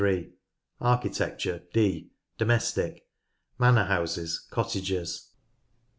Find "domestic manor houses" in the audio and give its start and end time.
2.39-4.47